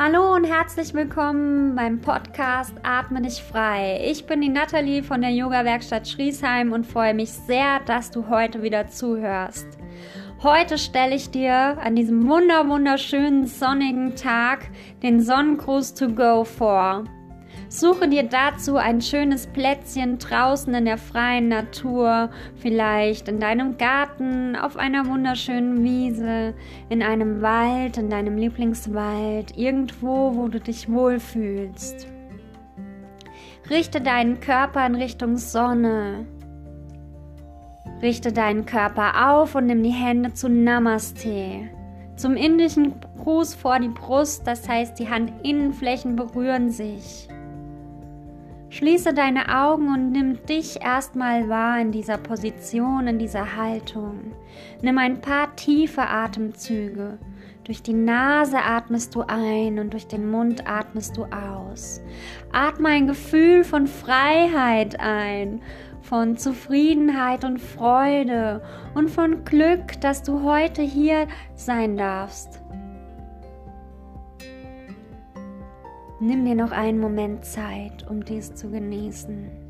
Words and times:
Hallo 0.00 0.32
und 0.32 0.44
herzlich 0.44 0.94
willkommen 0.94 1.74
beim 1.74 2.00
Podcast 2.00 2.72
Atme 2.84 3.20
dich 3.20 3.42
frei. 3.42 4.00
Ich 4.04 4.26
bin 4.26 4.40
die 4.40 4.48
Nathalie 4.48 5.02
von 5.02 5.22
der 5.22 5.32
Yoga-Werkstatt 5.32 6.06
Schriesheim 6.06 6.70
und 6.70 6.86
freue 6.86 7.14
mich 7.14 7.32
sehr, 7.32 7.80
dass 7.80 8.12
du 8.12 8.28
heute 8.28 8.62
wieder 8.62 8.86
zuhörst. 8.86 9.66
Heute 10.40 10.78
stelle 10.78 11.16
ich 11.16 11.30
dir 11.32 11.78
an 11.82 11.96
diesem 11.96 12.28
wunder 12.28 12.68
wunderschönen 12.68 13.46
sonnigen 13.46 14.14
Tag 14.14 14.70
den 15.02 15.20
Sonnengruß 15.20 15.94
to 15.94 16.10
go 16.10 16.44
vor. 16.44 17.02
Suche 17.70 18.08
dir 18.08 18.22
dazu 18.22 18.76
ein 18.76 19.02
schönes 19.02 19.46
Plätzchen 19.46 20.18
draußen 20.18 20.72
in 20.72 20.86
der 20.86 20.96
freien 20.96 21.48
Natur, 21.48 22.30
vielleicht 22.56 23.28
in 23.28 23.40
deinem 23.40 23.76
Garten, 23.76 24.56
auf 24.56 24.78
einer 24.78 25.04
wunderschönen 25.04 25.84
Wiese, 25.84 26.54
in 26.88 27.02
einem 27.02 27.42
Wald, 27.42 27.98
in 27.98 28.08
deinem 28.08 28.38
Lieblingswald, 28.38 29.58
irgendwo, 29.58 30.34
wo 30.34 30.48
du 30.48 30.60
dich 30.60 30.90
wohlfühlst. 30.90 32.06
Richte 33.68 34.00
deinen 34.00 34.40
Körper 34.40 34.86
in 34.86 34.94
Richtung 34.94 35.36
Sonne. 35.36 36.24
Richte 38.00 38.32
deinen 38.32 38.64
Körper 38.64 39.30
auf 39.30 39.54
und 39.54 39.66
nimm 39.66 39.82
die 39.82 39.90
Hände 39.90 40.32
zu 40.32 40.48
Namaste. 40.48 41.68
Zum 42.16 42.34
indischen 42.34 42.94
Gruß 43.22 43.54
vor 43.54 43.78
die 43.78 43.88
Brust, 43.88 44.46
das 44.46 44.66
heißt, 44.66 44.98
die 44.98 45.06
Handinnenflächen 45.06 46.16
berühren 46.16 46.70
sich. 46.70 47.28
Schließe 48.70 49.14
deine 49.14 49.48
Augen 49.48 49.88
und 49.88 50.12
nimm 50.12 50.44
dich 50.44 50.82
erstmal 50.82 51.48
wahr 51.48 51.80
in 51.80 51.90
dieser 51.90 52.18
Position, 52.18 53.06
in 53.06 53.18
dieser 53.18 53.56
Haltung. 53.56 54.34
Nimm 54.82 54.98
ein 54.98 55.22
paar 55.22 55.56
tiefe 55.56 56.02
Atemzüge. 56.02 57.18
Durch 57.64 57.82
die 57.82 57.94
Nase 57.94 58.58
atmest 58.58 59.14
du 59.14 59.22
ein 59.26 59.78
und 59.78 59.94
durch 59.94 60.06
den 60.06 60.30
Mund 60.30 60.68
atmest 60.68 61.16
du 61.16 61.24
aus. 61.24 62.02
Atme 62.52 62.90
ein 62.90 63.06
Gefühl 63.06 63.64
von 63.64 63.86
Freiheit 63.86 65.00
ein, 65.00 65.62
von 66.02 66.36
Zufriedenheit 66.36 67.44
und 67.44 67.58
Freude 67.60 68.62
und 68.94 69.10
von 69.10 69.44
Glück, 69.44 69.98
dass 70.02 70.22
du 70.22 70.42
heute 70.42 70.82
hier 70.82 71.26
sein 71.54 71.96
darfst. 71.96 72.60
Nimm 76.20 76.44
dir 76.44 76.56
noch 76.56 76.72
einen 76.72 76.98
Moment 76.98 77.44
Zeit, 77.44 78.04
um 78.10 78.24
dies 78.24 78.54
zu 78.54 78.70
genießen. 78.70 79.68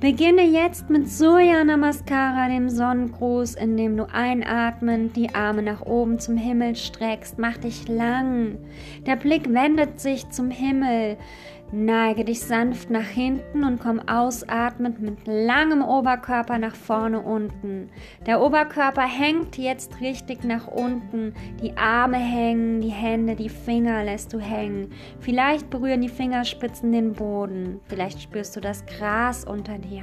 Beginne 0.00 0.44
jetzt 0.44 0.88
mit 0.88 1.10
Surya 1.10 1.62
Namaskara, 1.62 2.48
dem 2.48 2.70
Sonnengruß, 2.70 3.56
indem 3.56 3.98
du 3.98 4.10
einatmend 4.10 5.14
die 5.14 5.34
Arme 5.34 5.62
nach 5.62 5.82
oben 5.82 6.18
zum 6.18 6.38
Himmel 6.38 6.74
streckst. 6.74 7.38
Mach 7.38 7.58
dich 7.58 7.86
lang. 7.86 8.56
Der 9.04 9.16
Blick 9.16 9.52
wendet 9.52 10.00
sich 10.00 10.30
zum 10.30 10.50
Himmel. 10.50 11.18
Neige 11.72 12.24
dich 12.24 12.40
sanft 12.40 12.90
nach 12.90 13.06
hinten 13.06 13.62
und 13.62 13.78
komm 13.78 14.00
ausatmend 14.08 15.00
mit 15.00 15.26
langem 15.26 15.82
Oberkörper 15.82 16.58
nach 16.58 16.74
vorne 16.74 17.20
unten. 17.20 17.90
Der 18.26 18.40
Oberkörper 18.40 19.06
hängt 19.06 19.56
jetzt 19.56 20.00
richtig 20.00 20.42
nach 20.42 20.66
unten. 20.66 21.32
Die 21.62 21.76
Arme 21.76 22.16
hängen, 22.16 22.80
die 22.80 22.88
Hände, 22.88 23.36
die 23.36 23.48
Finger 23.48 24.02
lässt 24.02 24.32
du 24.32 24.40
hängen. 24.40 24.90
Vielleicht 25.20 25.70
berühren 25.70 26.00
die 26.00 26.08
Fingerspitzen 26.08 26.90
den 26.90 27.12
Boden. 27.12 27.78
Vielleicht 27.86 28.20
spürst 28.20 28.56
du 28.56 28.60
das 28.60 28.84
Gras 28.86 29.44
unter 29.44 29.78
dir. 29.78 30.02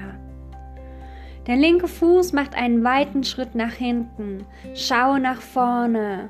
Der 1.48 1.58
linke 1.58 1.90
Fuß 1.90 2.32
macht 2.32 2.56
einen 2.56 2.84
weiten 2.86 3.26
Schritt 3.26 3.56
nach 3.56 3.74
hinten. 3.74 4.46
Schaue 4.74 5.20
nach 5.20 5.42
vorne. 5.42 6.30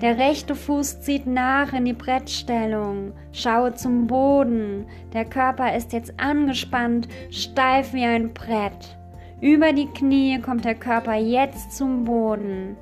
Der 0.00 0.16
rechte 0.16 0.54
Fuß 0.54 1.02
zieht 1.02 1.26
nach 1.26 1.74
in 1.74 1.84
die 1.84 1.92
Brettstellung. 1.92 3.12
Schaue 3.32 3.74
zum 3.74 4.06
Boden. 4.06 4.86
Der 5.12 5.26
Körper 5.26 5.76
ist 5.76 5.92
jetzt 5.92 6.18
angespannt, 6.18 7.06
steif 7.30 7.92
wie 7.92 8.04
ein 8.04 8.32
Brett. 8.32 8.96
Über 9.42 9.72
die 9.74 9.88
Knie 9.88 10.40
kommt 10.40 10.64
der 10.64 10.74
Körper 10.74 11.14
jetzt 11.14 11.76
zum 11.76 12.04
Boden. 12.04 12.76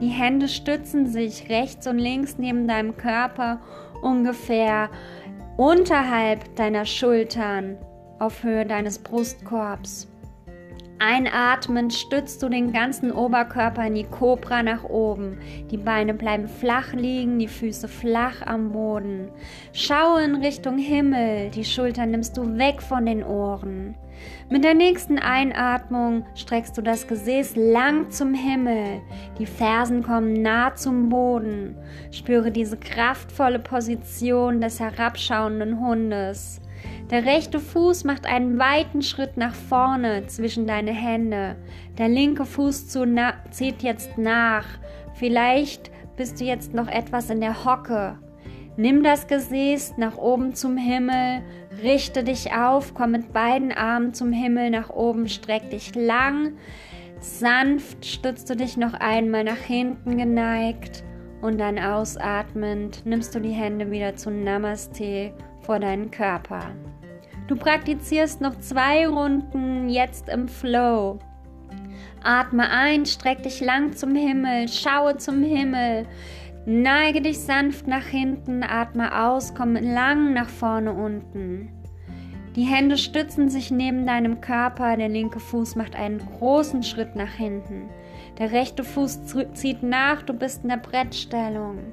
Die 0.00 0.08
Hände 0.08 0.48
stützen 0.48 1.06
sich 1.06 1.48
rechts 1.48 1.86
und 1.86 1.98
links 1.98 2.38
neben 2.38 2.66
deinem 2.66 2.96
Körper 2.96 3.60
ungefähr 4.02 4.90
unterhalb 5.56 6.56
deiner 6.56 6.84
Schultern 6.84 7.76
auf 8.18 8.42
Höhe 8.42 8.66
deines 8.66 8.98
Brustkorbs. 8.98 10.08
Einatmend 11.00 11.94
stützt 11.94 12.42
du 12.42 12.48
den 12.48 12.72
ganzen 12.72 13.12
Oberkörper 13.12 13.86
in 13.86 13.94
die 13.94 14.04
Kobra 14.04 14.64
nach 14.64 14.82
oben. 14.82 15.38
Die 15.70 15.76
Beine 15.76 16.12
bleiben 16.12 16.48
flach 16.48 16.92
liegen, 16.92 17.38
die 17.38 17.46
Füße 17.46 17.86
flach 17.86 18.42
am 18.44 18.72
Boden. 18.72 19.30
Schaue 19.72 20.24
in 20.24 20.34
Richtung 20.34 20.76
Himmel, 20.76 21.50
die 21.50 21.64
Schultern 21.64 22.10
nimmst 22.10 22.36
du 22.36 22.58
weg 22.58 22.82
von 22.82 23.06
den 23.06 23.22
Ohren. 23.22 23.94
Mit 24.50 24.64
der 24.64 24.74
nächsten 24.74 25.20
Einatmung 25.20 26.24
streckst 26.34 26.76
du 26.76 26.82
das 26.82 27.06
Gesäß 27.06 27.54
lang 27.54 28.10
zum 28.10 28.34
Himmel. 28.34 29.00
Die 29.38 29.46
Fersen 29.46 30.02
kommen 30.02 30.32
nah 30.32 30.74
zum 30.74 31.10
Boden. 31.10 31.76
Spüre 32.10 32.50
diese 32.50 32.76
kraftvolle 32.76 33.60
Position 33.60 34.60
des 34.60 34.80
herabschauenden 34.80 35.78
Hundes. 35.78 36.60
Der 37.10 37.24
rechte 37.24 37.58
Fuß 37.58 38.04
macht 38.04 38.26
einen 38.26 38.58
weiten 38.58 39.02
Schritt 39.02 39.36
nach 39.36 39.54
vorne 39.54 40.26
zwischen 40.26 40.66
deine 40.66 40.92
Hände. 40.92 41.56
Der 41.96 42.08
linke 42.08 42.44
Fuß 42.44 42.88
zieht 42.88 43.82
jetzt 43.82 44.18
nach. 44.18 44.66
Vielleicht 45.14 45.90
bist 46.16 46.40
du 46.40 46.44
jetzt 46.44 46.74
noch 46.74 46.88
etwas 46.88 47.30
in 47.30 47.40
der 47.40 47.64
Hocke. 47.64 48.18
Nimm 48.76 49.02
das 49.02 49.26
Gesäß 49.26 49.94
nach 49.96 50.16
oben 50.18 50.54
zum 50.54 50.76
Himmel, 50.76 51.42
richte 51.82 52.22
dich 52.22 52.52
auf, 52.52 52.94
komm 52.94 53.12
mit 53.12 53.32
beiden 53.32 53.72
Armen 53.72 54.14
zum 54.14 54.32
Himmel 54.32 54.70
nach 54.70 54.90
oben, 54.90 55.28
streck 55.28 55.70
dich 55.70 55.94
lang. 55.96 56.52
Sanft 57.18 58.06
stützt 58.06 58.48
du 58.48 58.54
dich 58.54 58.76
noch 58.76 58.94
einmal 58.94 59.42
nach 59.42 59.56
hinten 59.56 60.16
geneigt 60.16 61.02
und 61.42 61.58
dann 61.58 61.78
ausatmend 61.78 63.04
nimmst 63.04 63.34
du 63.34 63.40
die 63.40 63.50
Hände 63.50 63.90
wieder 63.90 64.14
zu 64.14 64.30
Namaste 64.30 65.32
vor 65.68 65.78
deinen 65.78 66.10
Körper. 66.10 66.62
Du 67.46 67.54
praktizierst 67.54 68.40
noch 68.40 68.58
zwei 68.58 69.06
Runden 69.06 69.90
jetzt 69.90 70.30
im 70.30 70.48
Flow. 70.48 71.18
Atme 72.24 72.70
ein, 72.70 73.04
streck 73.04 73.42
dich 73.42 73.60
lang 73.60 73.92
zum 73.92 74.14
Himmel, 74.14 74.66
schaue 74.68 75.18
zum 75.18 75.42
Himmel, 75.42 76.06
neige 76.64 77.20
dich 77.20 77.38
sanft 77.40 77.86
nach 77.86 78.06
hinten, 78.06 78.62
atme 78.62 79.14
aus, 79.26 79.54
komm 79.54 79.74
lang 79.74 80.32
nach 80.32 80.48
vorne 80.48 80.90
unten. 80.90 81.68
Die 82.56 82.64
Hände 82.64 82.96
stützen 82.96 83.50
sich 83.50 83.70
neben 83.70 84.06
deinem 84.06 84.40
Körper, 84.40 84.96
der 84.96 85.10
linke 85.10 85.38
Fuß 85.38 85.76
macht 85.76 85.94
einen 85.94 86.18
großen 86.38 86.82
Schritt 86.82 87.14
nach 87.14 87.34
hinten. 87.34 87.90
Der 88.38 88.52
rechte 88.52 88.84
Fuß 88.84 89.20
zieht 89.52 89.82
nach, 89.82 90.22
du 90.22 90.32
bist 90.32 90.62
in 90.62 90.70
der 90.70 90.78
Brettstellung. 90.78 91.92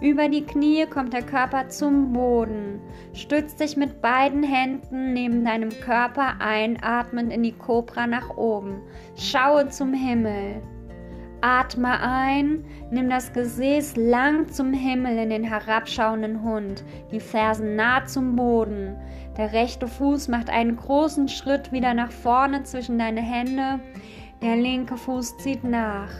Über 0.00 0.28
die 0.28 0.44
Knie 0.44 0.86
kommt 0.86 1.12
der 1.12 1.22
Körper 1.22 1.68
zum 1.68 2.12
Boden. 2.12 2.80
Stütz 3.14 3.56
dich 3.56 3.76
mit 3.76 4.00
beiden 4.00 4.44
Händen 4.44 5.12
neben 5.12 5.44
deinem 5.44 5.70
Körper 5.70 6.40
einatmend 6.40 7.32
in 7.32 7.42
die 7.42 7.52
Kobra 7.52 8.06
nach 8.06 8.36
oben. 8.36 8.80
Schaue 9.16 9.68
zum 9.68 9.92
Himmel. 9.92 10.62
Atme 11.40 12.00
ein, 12.00 12.64
nimm 12.90 13.10
das 13.10 13.32
Gesäß 13.32 13.96
lang 13.96 14.48
zum 14.48 14.72
Himmel 14.72 15.18
in 15.18 15.30
den 15.30 15.44
herabschauenden 15.44 16.42
Hund, 16.42 16.84
die 17.12 17.20
Fersen 17.20 17.76
nah 17.76 18.04
zum 18.04 18.36
Boden. 18.36 18.96
Der 19.36 19.52
rechte 19.52 19.86
Fuß 19.86 20.28
macht 20.28 20.50
einen 20.50 20.76
großen 20.76 21.28
Schritt 21.28 21.70
wieder 21.70 21.94
nach 21.94 22.10
vorne 22.10 22.62
zwischen 22.64 22.98
deine 22.98 23.20
Hände, 23.20 23.80
der 24.42 24.56
linke 24.56 24.96
Fuß 24.96 25.38
zieht 25.38 25.62
nach. 25.62 26.10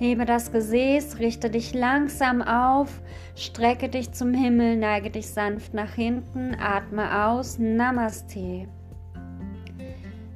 Hebe 0.00 0.24
das 0.24 0.50
Gesäß, 0.50 1.18
richte 1.18 1.50
dich 1.50 1.74
langsam 1.74 2.40
auf, 2.40 3.02
strecke 3.36 3.90
dich 3.90 4.12
zum 4.12 4.32
Himmel, 4.32 4.78
neige 4.78 5.10
dich 5.10 5.28
sanft 5.28 5.74
nach 5.74 5.92
hinten, 5.92 6.56
atme 6.58 7.26
aus, 7.26 7.58
Namaste. 7.58 8.66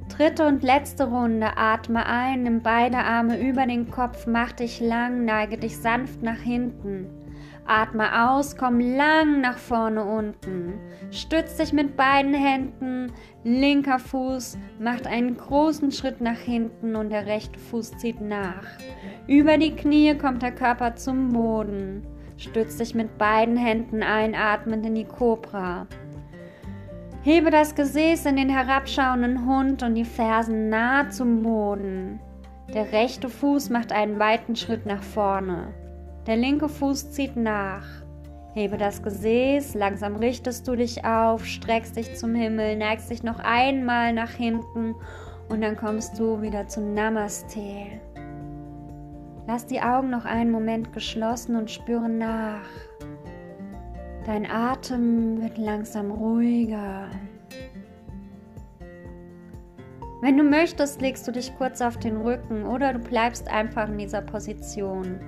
Dritte 0.07 0.45
und 0.45 0.61
letzte 0.61 1.05
Runde, 1.09 1.57
atme 1.57 2.05
ein, 2.05 2.43
nimm 2.43 2.61
beide 2.61 2.97
Arme 2.97 3.39
über 3.39 3.65
den 3.65 3.89
Kopf, 3.89 4.27
mach 4.27 4.51
dich 4.51 4.81
lang, 4.81 5.25
neige 5.25 5.57
dich 5.57 5.79
sanft 5.79 6.21
nach 6.21 6.41
hinten. 6.41 7.07
Atme 7.67 8.29
aus, 8.29 8.55
komm 8.57 8.79
lang 8.79 9.41
nach 9.41 9.57
vorne 9.57 10.03
unten. 10.03 10.75
Stütz 11.09 11.57
dich 11.57 11.73
mit 11.73 11.97
beiden 11.97 12.35
Händen. 12.35 13.11
Linker 13.43 13.97
Fuß 13.97 14.57
macht 14.79 15.07
einen 15.07 15.35
großen 15.35 15.91
Schritt 15.91 16.21
nach 16.21 16.37
hinten 16.37 16.95
und 16.95 17.09
der 17.09 17.25
rechte 17.25 17.57
Fuß 17.57 17.97
zieht 17.97 18.21
nach. 18.21 18.67
Über 19.27 19.57
die 19.57 19.75
Knie 19.75 20.15
kommt 20.15 20.43
der 20.43 20.51
Körper 20.51 20.95
zum 20.95 21.33
Boden. 21.33 22.05
Stütz 22.37 22.77
dich 22.77 22.93
mit 22.93 23.17
beiden 23.17 23.57
Händen 23.57 24.03
einatmend 24.03 24.85
in 24.85 24.93
die 24.93 25.05
Kobra. 25.05 25.87
Hebe 27.23 27.49
das 27.49 27.73
Gesäß 27.73 28.27
in 28.27 28.35
den 28.35 28.49
herabschauenden 28.49 29.47
Hund 29.47 29.81
und 29.81 29.95
die 29.95 30.05
Fersen 30.05 30.69
nah 30.69 31.09
zum 31.09 31.41
Boden. 31.41 32.19
Der 32.75 32.91
rechte 32.91 33.29
Fuß 33.29 33.71
macht 33.71 33.91
einen 33.91 34.19
weiten 34.19 34.55
Schritt 34.55 34.85
nach 34.85 35.01
vorne. 35.01 35.73
Der 36.27 36.37
linke 36.37 36.69
Fuß 36.69 37.11
zieht 37.11 37.35
nach. 37.35 37.85
Hebe 38.53 38.77
das 38.77 39.03
Gesäß, 39.03 39.75
langsam 39.75 40.15
richtest 40.15 40.67
du 40.67 40.75
dich 40.75 41.05
auf, 41.05 41.45
streckst 41.45 41.97
dich 41.97 42.15
zum 42.15 42.33
Himmel, 42.33 42.77
neigst 42.77 43.11
dich 43.11 43.21
noch 43.21 43.39
einmal 43.39 44.13
nach 44.13 44.31
hinten 44.31 44.95
und 45.49 45.61
dann 45.61 45.75
kommst 45.75 46.17
du 46.17 46.41
wieder 46.41 46.67
zu 46.67 46.81
Namaste. 46.81 47.99
Lass 49.47 49.67
die 49.67 49.81
Augen 49.81 50.09
noch 50.09 50.25
einen 50.25 50.51
Moment 50.51 50.93
geschlossen 50.93 51.55
und 51.55 51.69
spüre 51.69 52.09
nach. 52.09 52.65
Dein 54.25 54.49
Atem 54.49 55.39
wird 55.43 55.59
langsam 55.59 56.09
ruhiger. 56.09 57.09
Wenn 60.21 60.37
du 60.37 60.43
möchtest, 60.43 61.01
legst 61.01 61.27
du 61.27 61.31
dich 61.31 61.55
kurz 61.57 61.81
auf 61.81 61.97
den 61.97 62.17
Rücken 62.17 62.65
oder 62.65 62.93
du 62.93 62.99
bleibst 62.99 63.47
einfach 63.47 63.87
in 63.87 63.99
dieser 63.99 64.21
Position. 64.21 65.19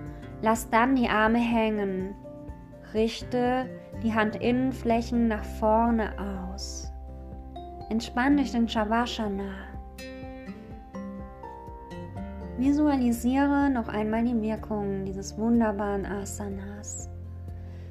Lass 0.41 0.69
dann 0.69 0.95
die 0.95 1.09
Arme 1.09 1.39
hängen. 1.39 2.15
Richte 2.93 3.65
die 4.03 4.13
Handinnenflächen 4.13 5.27
nach 5.27 5.43
vorne 5.43 6.11
aus. 6.53 6.91
Entspann 7.89 8.37
dich 8.37 8.53
in 8.53 8.67
Shavasana. 8.67 9.67
Visualisiere 12.57 13.69
noch 13.69 13.87
einmal 13.87 14.23
die 14.23 14.41
Wirkungen 14.41 15.05
dieses 15.05 15.37
wunderbaren 15.37 16.05
Asanas. 16.05 17.09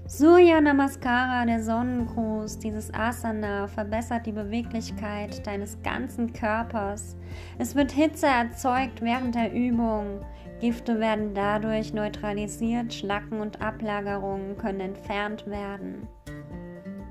Surya 0.08 0.60
Namaskara, 0.60 1.44
der 1.46 1.60
Sonnengruß, 1.60 2.60
dieses 2.60 2.94
Asana 2.94 3.66
verbessert 3.66 4.24
die 4.24 4.32
Beweglichkeit 4.32 5.44
deines 5.44 5.82
ganzen 5.82 6.32
Körpers. 6.32 7.16
Es 7.58 7.74
wird 7.74 7.90
Hitze 7.90 8.26
erzeugt 8.26 9.02
während 9.02 9.34
der 9.34 9.52
Übung. 9.52 10.20
Gifte 10.60 11.00
werden 11.00 11.34
dadurch 11.34 11.92
neutralisiert, 11.92 12.94
Schlacken 12.94 13.40
und 13.40 13.60
Ablagerungen 13.60 14.56
können 14.56 14.78
entfernt 14.78 15.44
werden. 15.48 16.06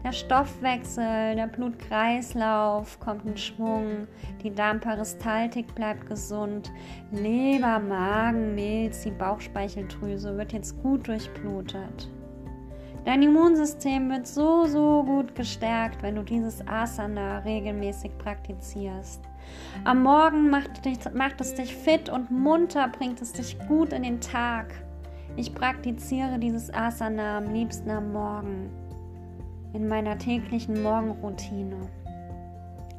Der 0.06 0.13
Stoffwechsel, 0.13 1.36
der 1.36 1.48
Blutkreislauf 1.48 2.98
kommt 3.01 3.25
in 3.25 3.36
Schwung, 3.36 4.07
die 4.41 4.56
Darmperistaltik 4.56 5.75
bleibt 5.75 6.07
gesund, 6.07 6.71
Leber, 7.12 7.77
Magen, 7.80 8.56
Milz, 8.56 9.01
die 9.01 9.12
Bauchspeicheldrüse 9.12 10.38
wird 10.38 10.53
jetzt 10.53 10.81
gut 10.81 11.09
durchblutet. 11.09 12.09
Dein 13.06 13.22
Immunsystem 13.22 14.10
wird 14.10 14.25
so, 14.25 14.66
so 14.66 15.04
gut 15.04 15.36
gestärkt, 15.36 16.02
wenn 16.02 16.16
du 16.16 16.24
dieses 16.24 16.68
Asana 16.68 17.38
regelmäßig 17.40 18.18
praktizierst. 18.18 19.22
Am 19.84 20.02
Morgen 20.02 20.50
macht, 20.50 20.84
dich, 20.86 20.98
macht 21.13 21.40
es 21.40 21.54
dich 21.54 21.75
fit 21.75 22.10
und 22.10 22.31
munter, 22.31 22.88
bringt 22.88 23.22
es 23.22 23.31
dich 23.31 23.60
gut 23.68 23.94
in 23.94 24.02
den 24.02 24.19
Tag. 24.22 24.74
Ich 25.36 25.54
praktiziere 25.54 26.40
dieses 26.40 26.74
Asana 26.74 27.38
am 27.38 27.54
liebsten 27.54 27.92
am 27.92 28.12
Morgen 28.12 28.72
in 29.74 29.88
meiner 29.88 30.18
täglichen 30.18 30.81
Morgenroutine. 30.81 31.88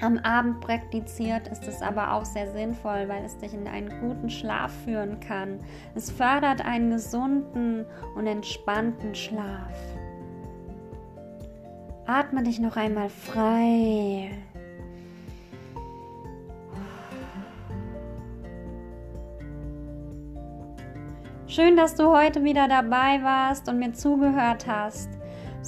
Am 0.02 0.19
Abend 0.19 0.60
praktiziert 0.60 1.48
ist 1.48 1.66
es 1.66 1.81
aber 1.81 2.12
auch 2.12 2.26
sehr 2.26 2.50
sinnvoll, 2.52 3.08
weil 3.08 3.25
es 3.25 3.38
dich 3.38 3.54
in 3.54 3.66
einen 3.66 3.88
guten 4.00 4.28
Schlaf 4.28 4.70
führen 4.84 5.20
kann. 5.20 5.58
Es 5.94 6.10
fördert 6.10 6.62
einen 6.62 6.90
gesunden 6.90 7.87
und 8.14 8.26
entspannten 8.26 9.14
Schlaf. 9.14 9.72
Atme 12.06 12.43
dich 12.43 12.60
noch 12.60 12.76
einmal 12.76 13.08
frei. 13.08 14.31
Schön, 21.46 21.75
dass 21.76 21.94
du 21.94 22.14
heute 22.14 22.44
wieder 22.44 22.69
dabei 22.69 23.22
warst 23.22 23.66
und 23.70 23.78
mir 23.78 23.94
zugehört 23.94 24.66
hast. 24.66 25.15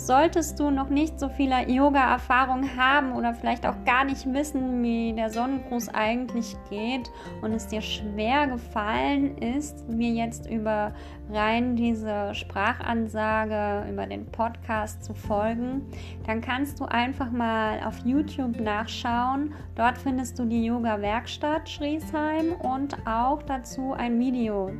Solltest 0.06 0.60
du 0.60 0.70
noch 0.70 0.90
nicht 0.90 1.18
so 1.18 1.28
viel 1.28 1.50
Yoga-Erfahrung 1.66 2.76
haben 2.76 3.12
oder 3.12 3.34
vielleicht 3.34 3.66
auch 3.66 3.74
gar 3.84 4.04
nicht 4.04 4.32
wissen, 4.32 4.80
wie 4.80 5.12
der 5.12 5.28
Sonnengruß 5.28 5.88
eigentlich 5.88 6.56
geht 6.70 7.10
und 7.42 7.52
es 7.52 7.66
dir 7.66 7.82
schwer 7.82 8.46
gefallen 8.46 9.36
ist, 9.38 9.88
mir 9.88 10.10
jetzt 10.10 10.48
über 10.48 10.94
rein 11.30 11.74
diese 11.74 12.32
Sprachansage, 12.32 13.90
über 13.90 14.06
den 14.06 14.24
Podcast 14.26 15.02
zu 15.02 15.14
folgen, 15.14 15.82
dann 16.26 16.40
kannst 16.40 16.78
du 16.78 16.84
einfach 16.84 17.32
mal 17.32 17.80
auf 17.84 17.98
YouTube 18.04 18.60
nachschauen. 18.60 19.52
Dort 19.74 19.98
findest 19.98 20.38
du 20.38 20.44
die 20.44 20.64
Yoga-Werkstatt 20.64 21.68
Schriesheim 21.68 22.52
und 22.60 22.96
auch 23.04 23.42
dazu 23.42 23.94
ein 23.94 24.18
Video 24.20 24.70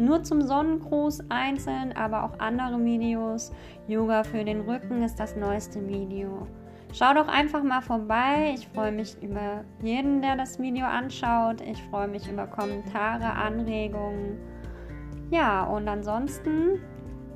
nur 0.00 0.22
zum 0.22 0.40
Sonnengruß 0.42 1.24
einzeln, 1.28 1.92
aber 1.92 2.24
auch 2.24 2.38
andere 2.38 2.82
Videos. 2.84 3.52
Yoga 3.86 4.24
für 4.24 4.44
den 4.44 4.62
Rücken 4.62 5.02
ist 5.02 5.20
das 5.20 5.36
neueste 5.36 5.86
Video. 5.86 6.46
Schau 6.92 7.14
doch 7.14 7.28
einfach 7.28 7.62
mal 7.62 7.82
vorbei. 7.82 8.52
Ich 8.54 8.66
freue 8.68 8.90
mich 8.90 9.22
über 9.22 9.62
jeden, 9.80 10.22
der 10.22 10.34
das 10.36 10.58
Video 10.58 10.86
anschaut. 10.86 11.60
Ich 11.60 11.80
freue 11.84 12.08
mich 12.08 12.28
über 12.28 12.48
Kommentare, 12.48 13.32
Anregungen. 13.32 14.40
Ja, 15.30 15.62
und 15.64 15.86
ansonsten 15.86 16.80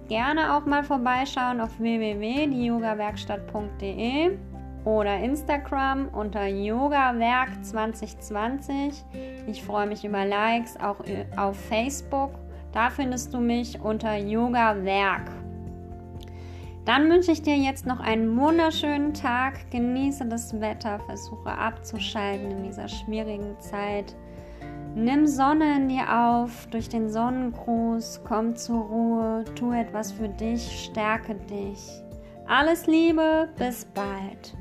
gerne 0.08 0.56
auch 0.56 0.66
mal 0.66 0.82
vorbeischauen 0.82 1.60
auf 1.60 1.78
www.diogawerkstatt.de 1.78 4.36
oder 4.84 5.18
Instagram 5.18 6.08
unter 6.08 6.42
yogawerk2020. 6.42 9.04
Ich 9.46 9.62
freue 9.62 9.86
mich 9.86 10.04
über 10.04 10.24
Likes 10.24 10.76
auch 10.80 10.96
auf 11.36 11.56
Facebook 11.56 12.32
da 12.74 12.90
findest 12.90 13.32
du 13.32 13.38
mich 13.38 13.80
unter 13.80 14.16
Yoga 14.16 14.84
Werk. 14.84 15.30
Dann 16.84 17.08
wünsche 17.08 17.32
ich 17.32 17.40
dir 17.40 17.56
jetzt 17.56 17.86
noch 17.86 18.00
einen 18.00 18.36
wunderschönen 18.36 19.14
Tag. 19.14 19.70
Genieße 19.70 20.26
das 20.26 20.60
Wetter, 20.60 20.98
versuche 21.06 21.56
abzuschalten 21.56 22.50
in 22.50 22.64
dieser 22.64 22.88
schwierigen 22.88 23.58
Zeit. 23.58 24.14
Nimm 24.94 25.26
Sonne 25.26 25.76
in 25.76 25.88
dir 25.88 26.04
auf 26.14 26.66
durch 26.70 26.88
den 26.88 27.08
Sonnengruß, 27.08 28.20
komm 28.24 28.54
zur 28.54 28.82
Ruhe, 28.82 29.44
tu 29.56 29.72
etwas 29.72 30.12
für 30.12 30.28
dich, 30.28 30.84
stärke 30.84 31.34
dich. 31.34 31.88
Alles 32.46 32.86
Liebe, 32.86 33.48
bis 33.56 33.86
bald. 33.86 34.54